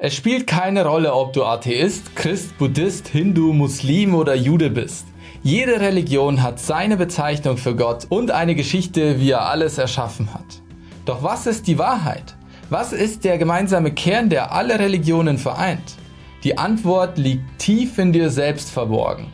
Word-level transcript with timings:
Es 0.00 0.14
spielt 0.14 0.46
keine 0.46 0.86
Rolle, 0.86 1.12
ob 1.12 1.32
du 1.32 1.42
Atheist, 1.42 2.14
Christ, 2.14 2.56
Buddhist, 2.56 3.08
Hindu, 3.08 3.52
Muslim 3.52 4.14
oder 4.14 4.36
Jude 4.36 4.70
bist. 4.70 5.08
Jede 5.42 5.80
Religion 5.80 6.40
hat 6.40 6.60
seine 6.60 6.96
Bezeichnung 6.96 7.56
für 7.56 7.74
Gott 7.74 8.06
und 8.08 8.30
eine 8.30 8.54
Geschichte, 8.54 9.18
wie 9.18 9.32
er 9.32 9.46
alles 9.46 9.76
erschaffen 9.76 10.32
hat. 10.32 10.62
Doch 11.04 11.24
was 11.24 11.48
ist 11.48 11.66
die 11.66 11.78
Wahrheit? 11.78 12.36
Was 12.70 12.92
ist 12.92 13.24
der 13.24 13.38
gemeinsame 13.38 13.90
Kern, 13.90 14.30
der 14.30 14.52
alle 14.52 14.78
Religionen 14.78 15.36
vereint? 15.36 15.96
Die 16.44 16.56
Antwort 16.56 17.18
liegt 17.18 17.58
tief 17.58 17.98
in 17.98 18.12
dir 18.12 18.30
selbst 18.30 18.70
verborgen. 18.70 19.32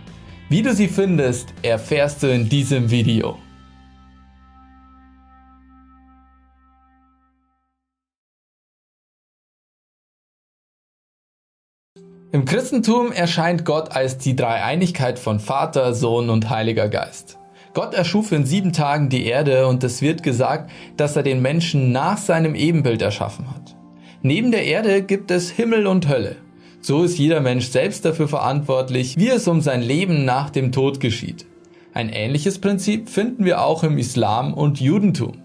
Wie 0.49 0.63
du 0.63 0.73
sie 0.73 0.89
findest, 0.89 1.53
erfährst 1.61 2.23
du 2.23 2.33
in 2.33 2.49
diesem 2.49 2.91
Video. 2.91 3.37
Im 12.35 12.47
Christentum 12.47 13.13
erscheint 13.13 13.65
Gott 13.65 13.93
als 13.93 14.19
die 14.19 14.35
Dreieinigkeit 14.35 15.21
von 15.21 15.39
Vater, 15.39 15.95
Sohn 15.95 16.31
und 16.31 16.51
Heiliger 16.51 16.89
Geist. 16.89 17.39
Gott 17.75 17.95
erschuf 17.95 18.33
in 18.33 18.45
sieben 18.45 18.73
Tagen 18.73 19.09
die 19.09 19.25
Erde 19.25 19.69
und 19.69 19.85
es 19.85 20.03
wird 20.03 20.25
gesagt, 20.25 20.69
dass 20.97 21.15
er 21.15 21.23
den 21.23 21.43
Menschen 21.43 21.93
nach 21.93 22.19
seinem 22.19 22.57
Ebenbild 22.57 23.03
erschaffen 23.03 23.49
hat. 23.55 23.77
Neben 24.23 24.51
der 24.51 24.65
Erde 24.65 25.03
gibt 25.03 25.31
es 25.31 25.49
Himmel 25.49 25.87
und 25.87 26.09
Hölle. 26.09 26.35
So 26.81 27.05
ist 27.05 27.19
jeder 27.19 27.41
Mensch 27.41 27.69
selbst 27.69 28.05
dafür 28.05 28.27
verantwortlich, 28.27 29.17
wie 29.17 29.29
es 29.29 29.47
um 29.47 29.61
sein 29.61 29.81
Leben 29.81 30.25
nach 30.25 30.51
dem 30.51 30.73
Tod 30.73 30.99
geschieht. 30.99 31.47
Ein 31.93 32.09
ähnliches 32.09 32.59
Prinzip 32.59 33.11
finden 33.11 33.45
wir 33.45 33.63
auch 33.63 33.85
im 33.85 33.97
Islam 33.97 34.55
und 34.55 34.81
Judentum. 34.81 35.44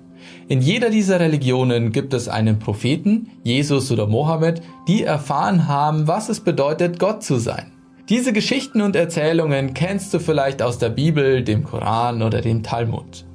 In 0.49 0.61
jeder 0.61 0.89
dieser 0.89 1.19
Religionen 1.19 1.91
gibt 1.91 2.11
es 2.11 2.27
einen 2.27 2.57
Propheten, 2.57 3.29
Jesus 3.43 3.91
oder 3.91 4.07
Mohammed, 4.07 4.63
die 4.87 5.03
erfahren 5.03 5.67
haben, 5.67 6.07
was 6.07 6.27
es 6.27 6.39
bedeutet, 6.39 6.97
Gott 6.97 7.21
zu 7.21 7.37
sein. 7.37 7.71
Diese 8.09 8.33
Geschichten 8.33 8.81
und 8.81 8.95
Erzählungen 8.95 9.75
kennst 9.75 10.11
du 10.11 10.19
vielleicht 10.19 10.63
aus 10.63 10.79
der 10.79 10.89
Bibel, 10.89 11.43
dem 11.43 11.63
Koran 11.63 12.23
oder 12.23 12.41
dem 12.41 12.63
Talmud. 12.63 13.27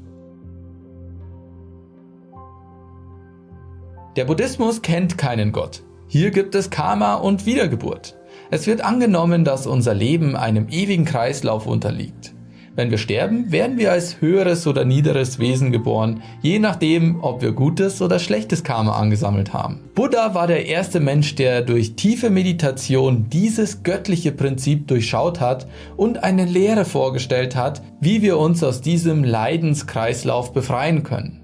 Der 4.17 4.24
Buddhismus 4.24 4.83
kennt 4.83 5.17
keinen 5.17 5.52
Gott. 5.52 5.84
Hier 6.08 6.33
gibt 6.33 6.56
es 6.56 6.70
Karma 6.70 7.14
und 7.14 7.46
Wiedergeburt. 7.46 8.17
Es 8.50 8.67
wird 8.67 8.80
angenommen, 8.80 9.44
dass 9.44 9.69
unser 9.69 9.94
Leben 9.94 10.34
einem 10.34 10.67
ewigen 10.69 11.05
Kreislauf 11.05 11.69
unterliegt. 11.69 12.33
Wenn 12.77 12.91
wir 12.91 12.98
sterben, 12.98 13.53
werden 13.53 13.78
wir 13.78 13.92
als 13.92 14.20
höheres 14.20 14.67
oder 14.67 14.84
niederes 14.84 15.39
Wesen 15.39 15.70
geboren, 15.70 16.22
je 16.42 16.58
nachdem, 16.58 17.22
ob 17.22 17.41
wir 17.41 17.53
gutes 17.53 18.03
oder 18.03 18.19
schlechtes 18.19 18.64
Karma 18.64 18.97
angesammelt 18.97 19.53
haben. 19.53 19.78
Buddha 19.94 20.34
war 20.34 20.48
der 20.48 20.67
erste 20.67 20.98
Mensch, 20.98 21.36
der 21.36 21.62
durch 21.62 21.95
tiefe 21.95 22.30
Meditation 22.30 23.27
dieses 23.30 23.84
göttliche 23.84 24.33
Prinzip 24.33 24.89
durchschaut 24.89 25.39
hat 25.39 25.69
und 25.97 26.25
eine 26.25 26.47
Lehre 26.47 26.84
vorgestellt 26.84 27.55
hat, 27.55 27.80
wie 28.00 28.22
wir 28.22 28.39
uns 28.39 28.64
aus 28.64 28.80
diesem 28.80 29.22
Leidenskreislauf 29.22 30.52
befreien 30.52 31.05
können. 31.05 31.42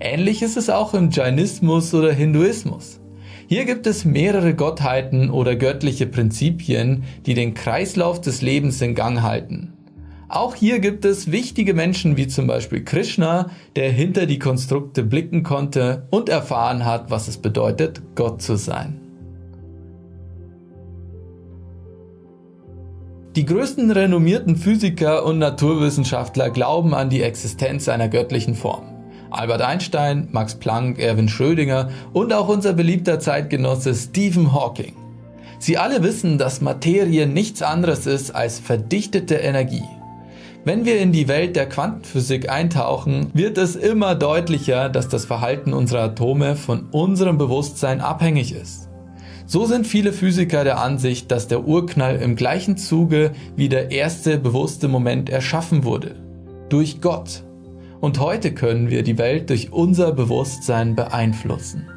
Ähnlich 0.00 0.42
ist 0.42 0.56
es 0.56 0.70
auch 0.70 0.92
im 0.92 1.10
Jainismus 1.10 1.94
oder 1.94 2.12
Hinduismus. 2.12 3.00
Hier 3.46 3.64
gibt 3.64 3.86
es 3.86 4.04
mehrere 4.04 4.54
Gottheiten 4.54 5.30
oder 5.30 5.54
göttliche 5.54 6.06
Prinzipien, 6.06 7.04
die 7.26 7.34
den 7.34 7.54
Kreislauf 7.54 8.20
des 8.20 8.42
Lebens 8.42 8.80
in 8.80 8.96
Gang 8.96 9.22
halten. 9.22 9.73
Auch 10.34 10.56
hier 10.56 10.80
gibt 10.80 11.04
es 11.04 11.30
wichtige 11.30 11.74
Menschen 11.74 12.16
wie 12.16 12.26
zum 12.26 12.48
Beispiel 12.48 12.82
Krishna, 12.82 13.50
der 13.76 13.92
hinter 13.92 14.26
die 14.26 14.40
Konstrukte 14.40 15.04
blicken 15.04 15.44
konnte 15.44 16.08
und 16.10 16.28
erfahren 16.28 16.84
hat, 16.84 17.08
was 17.08 17.28
es 17.28 17.38
bedeutet, 17.38 18.02
Gott 18.16 18.42
zu 18.42 18.56
sein. 18.56 19.00
Die 23.36 23.44
größten 23.44 23.92
renommierten 23.92 24.56
Physiker 24.56 25.24
und 25.24 25.38
Naturwissenschaftler 25.38 26.50
glauben 26.50 26.94
an 26.94 27.10
die 27.10 27.22
Existenz 27.22 27.88
einer 27.88 28.08
göttlichen 28.08 28.56
Form. 28.56 28.86
Albert 29.30 29.62
Einstein, 29.62 30.26
Max 30.32 30.56
Planck, 30.56 30.98
Erwin 30.98 31.28
Schrödinger 31.28 31.90
und 32.12 32.32
auch 32.32 32.48
unser 32.48 32.72
beliebter 32.72 33.20
Zeitgenosse 33.20 33.94
Stephen 33.94 34.52
Hawking. 34.52 34.96
Sie 35.60 35.78
alle 35.78 36.02
wissen, 36.02 36.38
dass 36.38 36.60
Materie 36.60 37.28
nichts 37.28 37.62
anderes 37.62 38.06
ist 38.06 38.34
als 38.34 38.58
verdichtete 38.58 39.36
Energie. 39.36 39.84
Wenn 40.66 40.86
wir 40.86 40.98
in 40.98 41.12
die 41.12 41.28
Welt 41.28 41.56
der 41.56 41.68
Quantenphysik 41.68 42.48
eintauchen, 42.48 43.28
wird 43.34 43.58
es 43.58 43.76
immer 43.76 44.14
deutlicher, 44.14 44.88
dass 44.88 45.08
das 45.08 45.26
Verhalten 45.26 45.74
unserer 45.74 46.04
Atome 46.04 46.56
von 46.56 46.86
unserem 46.90 47.36
Bewusstsein 47.36 48.00
abhängig 48.00 48.54
ist. 48.54 48.88
So 49.44 49.66
sind 49.66 49.86
viele 49.86 50.14
Physiker 50.14 50.64
der 50.64 50.80
Ansicht, 50.80 51.30
dass 51.30 51.48
der 51.48 51.66
Urknall 51.66 52.16
im 52.16 52.34
gleichen 52.34 52.78
Zuge 52.78 53.32
wie 53.56 53.68
der 53.68 53.90
erste 53.90 54.38
bewusste 54.38 54.88
Moment 54.88 55.28
erschaffen 55.28 55.84
wurde. 55.84 56.16
Durch 56.70 57.02
Gott. 57.02 57.42
Und 58.00 58.18
heute 58.18 58.54
können 58.54 58.88
wir 58.88 59.02
die 59.02 59.18
Welt 59.18 59.50
durch 59.50 59.70
unser 59.70 60.12
Bewusstsein 60.12 60.94
beeinflussen. 60.94 61.90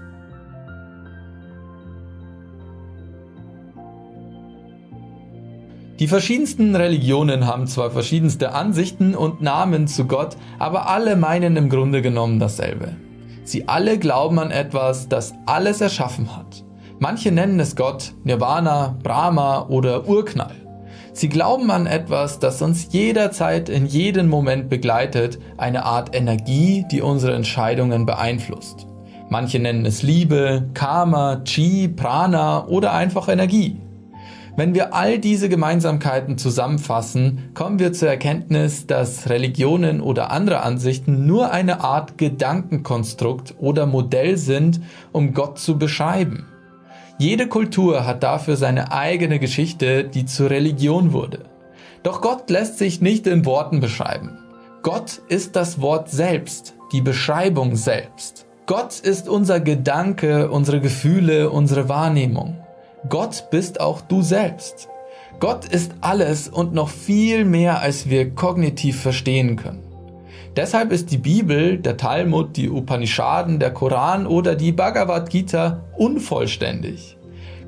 Die 6.00 6.08
verschiedensten 6.08 6.76
Religionen 6.76 7.48
haben 7.48 7.66
zwar 7.66 7.90
verschiedenste 7.90 8.54
Ansichten 8.54 9.16
und 9.16 9.42
Namen 9.42 9.88
zu 9.88 10.06
Gott, 10.06 10.38
aber 10.60 10.90
alle 10.90 11.16
meinen 11.16 11.56
im 11.56 11.70
Grunde 11.70 12.04
genommen 12.04 12.38
dasselbe. 12.38 12.96
Sie 13.44 13.68
alle 13.68 13.98
glauben 13.98 14.38
an 14.38 14.52
etwas, 14.52 15.10
das 15.10 15.34
alles 15.48 15.82
erschaffen 15.82 16.38
hat. 16.38 16.64
Manche 17.00 17.32
nennen 17.32 17.60
es 17.60 17.76
Gott, 17.76 18.14
Nirvana, 18.24 18.96
Brahma 19.02 19.66
oder 19.70 20.08
Urknall. 20.08 20.56
Sie 21.14 21.30
glauben 21.30 21.72
an 21.72 21.88
etwas, 21.88 22.38
das 22.38 22.62
uns 22.62 22.90
jederzeit 22.92 23.68
in 23.68 23.88
jedem 23.88 24.28
Moment 24.28 24.70
begleitet, 24.70 25.40
eine 25.58 25.84
Art 25.84 26.16
Energie, 26.16 26.86
die 26.92 27.02
unsere 27.02 27.34
Entscheidungen 27.34 28.06
beeinflusst. 28.06 28.86
Manche 29.30 29.58
nennen 29.58 29.86
es 29.88 30.04
Liebe, 30.04 30.70
Karma, 30.76 31.42
Chi, 31.44 31.88
Prana 31.88 32.68
oder 32.68 32.94
einfach 32.94 33.30
Energie. 33.30 33.82
Wenn 34.58 34.74
wir 34.74 34.96
all 34.96 35.20
diese 35.20 35.50
Gemeinsamkeiten 35.50 36.40
zusammenfassen, 36.40 37.52
kommen 37.54 37.78
wir 37.78 37.94
zur 37.94 38.10
Erkenntnis, 38.10 38.88
dass 38.88 39.30
Religionen 39.30 40.02
oder 40.02 40.32
andere 40.32 40.62
Ansichten 40.62 41.28
nur 41.28 41.52
eine 41.52 41.82
Art 41.82 42.18
Gedankenkonstrukt 42.18 43.54
oder 43.60 43.86
Modell 43.86 44.36
sind, 44.36 44.82
um 45.12 45.36
Gott 45.36 45.60
zu 45.60 45.78
beschreiben. 45.78 46.48
Jede 47.20 47.48
Kultur 47.48 48.08
hat 48.08 48.24
dafür 48.24 48.56
seine 48.56 48.92
eigene 48.92 49.38
Geschichte, 49.38 50.06
die 50.06 50.26
zur 50.26 50.50
Religion 50.50 51.14
wurde. 51.14 51.46
Doch 52.02 52.22
Gott 52.22 52.50
lässt 52.50 52.80
sich 52.80 53.00
nicht 53.00 53.28
in 53.28 53.46
Worten 53.46 53.80
beschreiben. 53.80 54.40
Gott 54.82 55.22
ist 55.28 55.56
das 55.56 55.82
Wort 55.82 56.10
selbst, 56.10 56.74
die 56.94 57.02
Beschreibung 57.02 57.76
selbst. 57.76 58.48
Gott 58.66 59.00
ist 59.02 59.30
unser 59.30 59.60
Gedanke, 59.60 60.50
unsere 60.50 60.82
Gefühle, 60.82 61.52
unsere 61.52 61.90
Wahrnehmung. 61.90 62.58
Gott 63.10 63.48
bist 63.52 63.80
auch 63.80 64.02
du 64.02 64.22
selbst. 64.22 64.90
Gott 65.40 65.66
ist 65.66 65.94
alles 66.02 66.50
und 66.50 66.74
noch 66.74 66.90
viel 66.90 67.46
mehr, 67.46 67.82
als 67.82 68.10
wir 68.10 68.34
kognitiv 68.34 69.00
verstehen 69.00 69.56
können. 69.56 69.84
Deshalb 70.56 70.92
ist 70.92 71.12
die 71.12 71.20
Bibel, 71.20 71.78
der 71.78 71.98
Talmud, 71.98 72.58
die 72.58 72.70
Upanishaden, 72.70 73.60
der 73.60 73.72
Koran 73.72 74.26
oder 74.26 74.56
die 74.56 74.72
Bhagavad 74.72 75.30
Gita 75.30 75.84
unvollständig. 75.96 77.18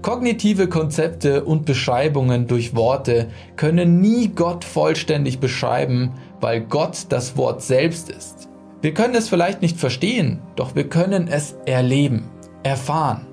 Kognitive 0.01 0.67
Konzepte 0.67 1.44
und 1.44 1.66
Beschreibungen 1.66 2.47
durch 2.47 2.75
Worte 2.75 3.28
können 3.57 4.01
nie 4.01 4.29
Gott 4.29 4.63
vollständig 4.63 5.40
beschreiben, 5.40 6.13
weil 6.41 6.61
Gott 6.61 7.06
das 7.09 7.38
Wort 7.38 7.61
selbst 7.61 8.09
ist. 8.09 8.50
Wir 8.81 8.94
können 8.94 9.13
es 9.13 9.29
vielleicht 9.29 9.61
nicht 9.61 9.78
verstehen, 9.78 10.40
doch 10.56 10.73
wir 10.73 10.90
können 10.90 11.28
es 11.28 11.56
erleben, 11.66 12.29
erfahren. 12.63 13.28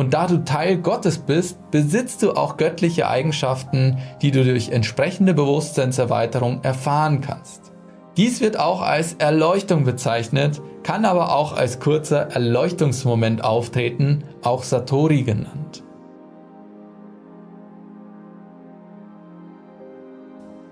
Und 0.00 0.14
da 0.14 0.26
du 0.26 0.38
Teil 0.46 0.78
Gottes 0.78 1.18
bist, 1.18 1.58
besitzt 1.70 2.22
du 2.22 2.32
auch 2.32 2.56
göttliche 2.56 3.06
Eigenschaften, 3.06 3.98
die 4.22 4.30
du 4.30 4.44
durch 4.44 4.70
entsprechende 4.70 5.34
Bewusstseinserweiterung 5.34 6.64
erfahren 6.64 7.20
kannst. 7.20 7.70
Dies 8.16 8.40
wird 8.40 8.58
auch 8.58 8.80
als 8.80 9.12
Erleuchtung 9.18 9.84
bezeichnet, 9.84 10.62
kann 10.84 11.04
aber 11.04 11.36
auch 11.36 11.54
als 11.54 11.80
kurzer 11.80 12.30
Erleuchtungsmoment 12.30 13.44
auftreten, 13.44 14.24
auch 14.40 14.62
Satori 14.62 15.22
genannt. 15.22 15.82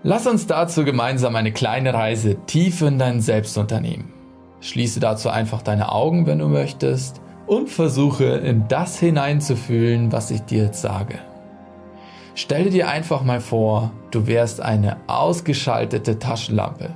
Lass 0.02 0.26
uns 0.26 0.46
dazu 0.46 0.86
gemeinsam 0.86 1.36
eine 1.36 1.52
kleine 1.52 1.92
Reise 1.92 2.36
tief 2.46 2.80
in 2.80 2.98
dein 2.98 3.20
Selbst 3.20 3.58
unternehmen. 3.58 4.10
Schließe 4.60 5.00
dazu 5.00 5.28
einfach 5.28 5.60
deine 5.60 5.92
Augen, 5.92 6.26
wenn 6.26 6.38
du 6.38 6.48
möchtest, 6.48 7.20
und 7.48 7.68
versuche 7.70 8.24
in 8.24 8.68
das 8.68 8.98
hineinzufühlen, 8.98 10.12
was 10.12 10.30
ich 10.30 10.42
dir 10.42 10.64
jetzt 10.64 10.82
sage. 10.82 11.18
Stelle 12.34 12.70
dir 12.70 12.88
einfach 12.88 13.24
mal 13.24 13.40
vor, 13.40 13.90
du 14.12 14.28
wärst 14.28 14.60
eine 14.60 14.98
ausgeschaltete 15.08 16.20
Taschenlampe. 16.20 16.90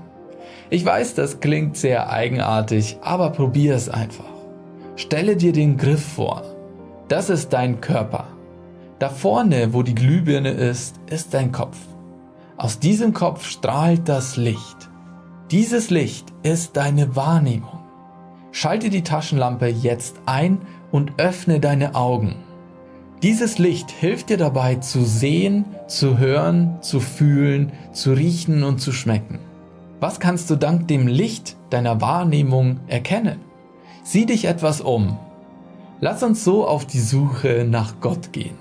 Ich 0.70 0.84
weiß, 0.84 1.14
das 1.14 1.40
klingt 1.40 1.76
sehr 1.76 2.10
eigenartig, 2.10 2.98
aber 3.02 3.30
probier 3.30 3.74
es 3.74 3.88
einfach. 3.88 4.30
Stelle 4.94 5.36
dir 5.36 5.52
den 5.52 5.76
Griff 5.76 6.04
vor. 6.04 6.42
Das 7.08 7.28
ist 7.28 7.52
dein 7.52 7.80
Körper. 7.80 8.28
Da 8.98 9.08
vorne, 9.08 9.74
wo 9.74 9.82
die 9.82 9.94
Glühbirne 9.94 10.52
ist, 10.52 11.00
ist 11.10 11.34
dein 11.34 11.50
Kopf. 11.50 11.76
Aus 12.56 12.78
diesem 12.78 13.12
Kopf 13.12 13.44
strahlt 13.44 14.08
das 14.08 14.36
Licht. 14.36 14.90
Dieses 15.50 15.90
Licht 15.90 16.32
ist 16.44 16.76
deine 16.76 17.16
Wahrnehmung. 17.16 17.81
Schalte 18.52 18.90
die 18.90 19.02
Taschenlampe 19.02 19.66
jetzt 19.66 20.16
ein 20.26 20.60
und 20.90 21.12
öffne 21.16 21.58
deine 21.58 21.94
Augen. 21.94 22.36
Dieses 23.22 23.58
Licht 23.58 23.90
hilft 23.90 24.28
dir 24.28 24.36
dabei 24.36 24.74
zu 24.76 25.04
sehen, 25.04 25.64
zu 25.86 26.18
hören, 26.18 26.78
zu 26.82 27.00
fühlen, 27.00 27.72
zu 27.92 28.12
riechen 28.12 28.62
und 28.62 28.78
zu 28.78 28.92
schmecken. 28.92 29.38
Was 30.00 30.20
kannst 30.20 30.50
du 30.50 30.56
dank 30.56 30.88
dem 30.88 31.06
Licht 31.06 31.56
deiner 31.70 32.00
Wahrnehmung 32.00 32.80
erkennen? 32.88 33.40
Sieh 34.02 34.26
dich 34.26 34.44
etwas 34.44 34.80
um. 34.80 35.16
Lass 36.00 36.22
uns 36.22 36.44
so 36.44 36.66
auf 36.66 36.84
die 36.84 37.00
Suche 37.00 37.64
nach 37.68 38.00
Gott 38.00 38.32
gehen. 38.32 38.56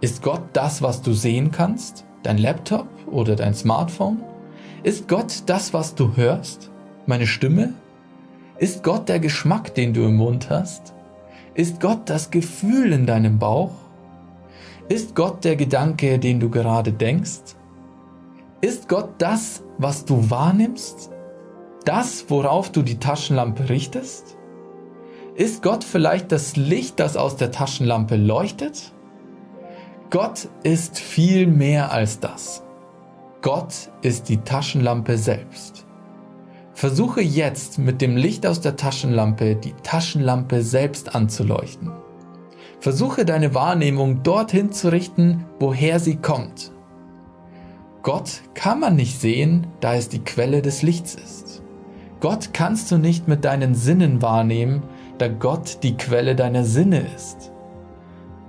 Ist 0.00 0.22
Gott 0.22 0.42
das, 0.52 0.80
was 0.80 1.02
du 1.02 1.12
sehen 1.12 1.50
kannst? 1.50 2.04
Dein 2.22 2.38
Laptop 2.38 2.86
oder 3.10 3.34
dein 3.36 3.54
Smartphone? 3.54 4.22
Ist 4.82 5.08
Gott 5.08 5.42
das, 5.46 5.74
was 5.74 5.94
du 5.94 6.16
hörst? 6.16 6.70
Meine 7.06 7.26
Stimme? 7.26 7.74
Ist 8.60 8.82
Gott 8.82 9.08
der 9.08 9.20
Geschmack, 9.20 9.74
den 9.74 9.94
du 9.94 10.02
im 10.02 10.16
Mund 10.16 10.50
hast? 10.50 10.92
Ist 11.54 11.80
Gott 11.80 12.10
das 12.10 12.30
Gefühl 12.30 12.92
in 12.92 13.06
deinem 13.06 13.38
Bauch? 13.38 13.72
Ist 14.90 15.14
Gott 15.14 15.44
der 15.44 15.56
Gedanke, 15.56 16.18
den 16.18 16.40
du 16.40 16.50
gerade 16.50 16.92
denkst? 16.92 17.56
Ist 18.60 18.86
Gott 18.86 19.14
das, 19.16 19.62
was 19.78 20.04
du 20.04 20.28
wahrnimmst? 20.28 21.10
Das, 21.86 22.26
worauf 22.28 22.70
du 22.70 22.82
die 22.82 22.98
Taschenlampe 22.98 23.70
richtest? 23.70 24.36
Ist 25.36 25.62
Gott 25.62 25.82
vielleicht 25.82 26.30
das 26.30 26.56
Licht, 26.56 27.00
das 27.00 27.16
aus 27.16 27.36
der 27.36 27.52
Taschenlampe 27.52 28.16
leuchtet? 28.16 28.92
Gott 30.10 30.48
ist 30.64 30.98
viel 30.98 31.46
mehr 31.46 31.92
als 31.92 32.20
das. 32.20 32.62
Gott 33.40 33.88
ist 34.02 34.28
die 34.28 34.42
Taschenlampe 34.42 35.16
selbst. 35.16 35.86
Versuche 36.80 37.20
jetzt 37.20 37.78
mit 37.78 38.00
dem 38.00 38.16
Licht 38.16 38.46
aus 38.46 38.62
der 38.62 38.74
Taschenlampe 38.74 39.54
die 39.54 39.74
Taschenlampe 39.82 40.62
selbst 40.62 41.14
anzuleuchten. 41.14 41.92
Versuche 42.78 43.26
deine 43.26 43.54
Wahrnehmung 43.54 44.22
dorthin 44.22 44.72
zu 44.72 44.90
richten, 44.90 45.44
woher 45.58 46.00
sie 46.00 46.16
kommt. 46.16 46.72
Gott 48.02 48.40
kann 48.54 48.80
man 48.80 48.96
nicht 48.96 49.20
sehen, 49.20 49.66
da 49.80 49.94
es 49.94 50.08
die 50.08 50.24
Quelle 50.24 50.62
des 50.62 50.80
Lichts 50.80 51.16
ist. 51.16 51.62
Gott 52.20 52.54
kannst 52.54 52.90
du 52.90 52.96
nicht 52.96 53.28
mit 53.28 53.44
deinen 53.44 53.74
Sinnen 53.74 54.22
wahrnehmen, 54.22 54.82
da 55.18 55.28
Gott 55.28 55.80
die 55.82 55.98
Quelle 55.98 56.34
deiner 56.34 56.64
Sinne 56.64 57.04
ist. 57.14 57.52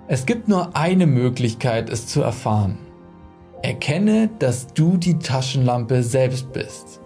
Es 0.08 0.26
gibt 0.26 0.48
nur 0.48 0.74
eine 0.78 1.06
Möglichkeit, 1.06 1.90
es 1.90 2.08
zu 2.08 2.22
erfahren. 2.22 2.78
Erkenne, 3.62 4.30
dass 4.40 4.68
du 4.68 4.96
die 4.96 5.20
Taschenlampe 5.20 6.02
selbst 6.02 6.54
bist. 6.54 7.01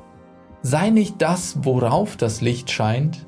Sei 0.67 0.89
nicht 0.89 1.21
das, 1.21 1.59
worauf 1.61 2.17
das 2.17 2.41
Licht 2.41 2.71
scheint. 2.71 3.27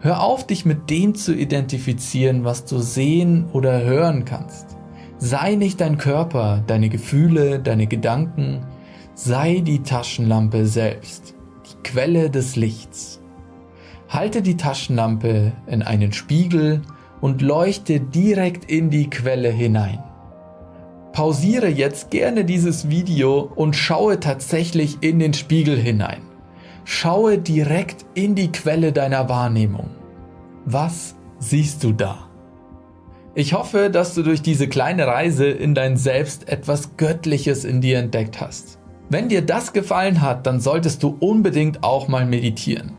Hör 0.00 0.22
auf, 0.22 0.46
dich 0.46 0.64
mit 0.64 0.88
dem 0.88 1.14
zu 1.14 1.34
identifizieren, 1.34 2.44
was 2.44 2.64
du 2.64 2.78
sehen 2.78 3.44
oder 3.52 3.82
hören 3.84 4.24
kannst. 4.24 4.78
Sei 5.18 5.54
nicht 5.54 5.82
dein 5.82 5.98
Körper, 5.98 6.64
deine 6.66 6.88
Gefühle, 6.88 7.60
deine 7.60 7.86
Gedanken. 7.86 8.64
Sei 9.14 9.60
die 9.62 9.82
Taschenlampe 9.82 10.64
selbst, 10.64 11.34
die 11.66 11.82
Quelle 11.82 12.30
des 12.30 12.56
Lichts. 12.56 13.20
Halte 14.08 14.40
die 14.40 14.56
Taschenlampe 14.56 15.52
in 15.66 15.82
einen 15.82 16.14
Spiegel 16.14 16.80
und 17.20 17.42
leuchte 17.42 18.00
direkt 18.00 18.70
in 18.70 18.88
die 18.88 19.10
Quelle 19.10 19.50
hinein. 19.50 20.02
Pausiere 21.12 21.68
jetzt 21.68 22.10
gerne 22.10 22.46
dieses 22.46 22.88
Video 22.88 23.52
und 23.56 23.76
schaue 23.76 24.20
tatsächlich 24.20 25.02
in 25.02 25.18
den 25.18 25.34
Spiegel 25.34 25.76
hinein. 25.76 26.31
Schaue 26.84 27.38
direkt 27.38 28.04
in 28.14 28.34
die 28.34 28.50
Quelle 28.50 28.92
deiner 28.92 29.28
Wahrnehmung. 29.28 29.90
Was 30.64 31.14
siehst 31.38 31.84
du 31.84 31.92
da? 31.92 32.28
Ich 33.34 33.54
hoffe, 33.54 33.88
dass 33.88 34.14
du 34.14 34.22
durch 34.22 34.42
diese 34.42 34.68
kleine 34.68 35.06
Reise 35.06 35.46
in 35.46 35.74
dein 35.74 35.96
Selbst 35.96 36.48
etwas 36.48 36.96
Göttliches 36.96 37.64
in 37.64 37.80
dir 37.80 37.98
entdeckt 37.98 38.40
hast. 38.40 38.78
Wenn 39.08 39.28
dir 39.28 39.42
das 39.42 39.72
gefallen 39.72 40.20
hat, 40.20 40.46
dann 40.46 40.60
solltest 40.60 41.02
du 41.02 41.16
unbedingt 41.20 41.82
auch 41.82 42.08
mal 42.08 42.26
meditieren. 42.26 42.92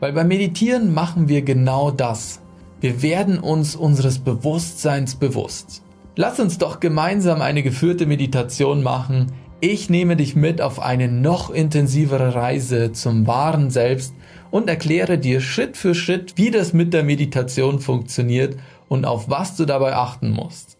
Weil 0.00 0.12
beim 0.12 0.28
Meditieren 0.28 0.94
machen 0.94 1.28
wir 1.28 1.42
genau 1.42 1.90
das. 1.90 2.40
Wir 2.80 3.02
werden 3.02 3.38
uns 3.38 3.74
unseres 3.74 4.18
Bewusstseins 4.18 5.16
bewusst. 5.16 5.82
Lass 6.16 6.38
uns 6.38 6.58
doch 6.58 6.80
gemeinsam 6.80 7.42
eine 7.42 7.62
geführte 7.62 8.06
Meditation 8.06 8.82
machen. 8.82 9.32
Ich 9.66 9.88
nehme 9.88 10.14
dich 10.14 10.36
mit 10.36 10.60
auf 10.60 10.78
eine 10.78 11.08
noch 11.08 11.48
intensivere 11.48 12.34
Reise 12.34 12.92
zum 12.92 13.26
wahren 13.26 13.70
Selbst 13.70 14.12
und 14.50 14.68
erkläre 14.68 15.16
dir 15.16 15.40
Schritt 15.40 15.78
für 15.78 15.94
Schritt, 15.94 16.34
wie 16.36 16.50
das 16.50 16.74
mit 16.74 16.92
der 16.92 17.02
Meditation 17.02 17.80
funktioniert 17.80 18.58
und 18.88 19.06
auf 19.06 19.30
was 19.30 19.56
du 19.56 19.64
dabei 19.64 19.96
achten 19.96 20.28
musst. 20.28 20.76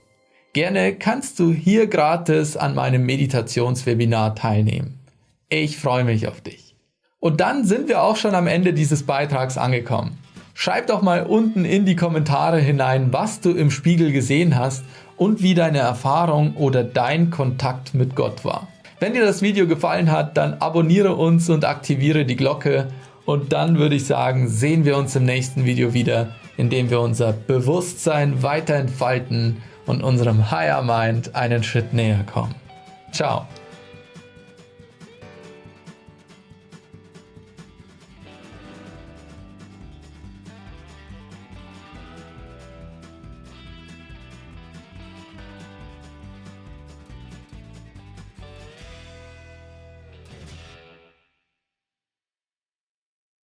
Gerne 0.52 0.94
kannst 0.96 1.38
du 1.38 1.50
hier 1.50 1.86
gratis 1.86 2.58
an 2.58 2.74
meinem 2.74 3.06
Meditationswebinar 3.06 4.34
teilnehmen. 4.34 5.00
Ich 5.48 5.78
freue 5.78 6.04
mich 6.04 6.28
auf 6.28 6.42
dich. 6.42 6.76
Und 7.20 7.40
dann 7.40 7.64
sind 7.64 7.88
wir 7.88 8.02
auch 8.02 8.16
schon 8.16 8.34
am 8.34 8.46
Ende 8.46 8.74
dieses 8.74 9.04
Beitrags 9.04 9.56
angekommen. 9.56 10.18
Schreib 10.52 10.88
doch 10.88 11.00
mal 11.00 11.22
unten 11.24 11.64
in 11.64 11.86
die 11.86 11.96
Kommentare 11.96 12.60
hinein, 12.60 13.14
was 13.14 13.40
du 13.40 13.52
im 13.52 13.70
Spiegel 13.70 14.12
gesehen 14.12 14.58
hast 14.58 14.84
und 15.16 15.40
wie 15.40 15.54
deine 15.54 15.78
Erfahrung 15.78 16.54
oder 16.58 16.84
dein 16.84 17.30
Kontakt 17.30 17.94
mit 17.94 18.14
Gott 18.14 18.44
war. 18.44 18.68
Wenn 19.00 19.12
dir 19.12 19.24
das 19.24 19.42
Video 19.42 19.66
gefallen 19.66 20.10
hat, 20.10 20.36
dann 20.36 20.54
abonniere 20.54 21.16
uns 21.16 21.50
und 21.50 21.64
aktiviere 21.64 22.24
die 22.24 22.36
Glocke 22.36 22.88
und 23.26 23.52
dann 23.52 23.78
würde 23.78 23.96
ich 23.96 24.06
sagen, 24.06 24.48
sehen 24.48 24.84
wir 24.84 24.96
uns 24.96 25.16
im 25.16 25.24
nächsten 25.24 25.64
Video 25.64 25.94
wieder, 25.94 26.28
in 26.56 26.70
dem 26.70 26.90
wir 26.90 27.00
unser 27.00 27.32
Bewusstsein 27.32 28.42
weiter 28.42 28.74
entfalten 28.74 29.62
und 29.86 30.02
unserem 30.02 30.50
Higher 30.50 30.82
Mind 30.82 31.34
einen 31.34 31.62
Schritt 31.62 31.92
näher 31.92 32.24
kommen. 32.32 32.54
Ciao. 33.12 33.46